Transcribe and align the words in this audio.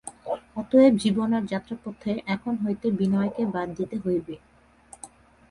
অতএব 0.57 0.93
জীবনের 1.03 1.43
যাত্রাপথে 1.45 2.11
এখন 2.27 2.53
হইতে 2.63 2.87
বিনয়কে 2.99 3.43
বাদ 3.53 3.67
দিতে 3.77 3.95
হইবে। 4.03 4.35